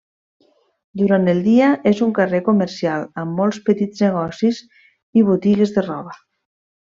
Durant 1.01 1.27
el 1.33 1.41
dia, 1.47 1.67
és 1.91 1.99
un 2.05 2.13
carrer 2.21 2.39
comercial 2.47 3.05
amb 3.25 3.37
molts 3.41 3.61
petits 3.69 4.01
negocis 4.07 4.63
i 5.23 5.29
botigues 5.29 5.75
de 5.77 5.85
roba. 5.91 6.17